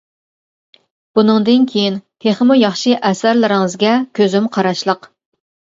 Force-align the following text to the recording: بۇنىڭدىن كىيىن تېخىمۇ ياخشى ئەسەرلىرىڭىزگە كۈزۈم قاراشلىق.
بۇنىڭدىن 1.19 1.67
كىيىن 1.73 2.01
تېخىمۇ 2.27 2.59
ياخشى 2.63 2.97
ئەسەرلىرىڭىزگە 3.11 3.97
كۈزۈم 4.21 4.53
قاراشلىق. 4.59 5.13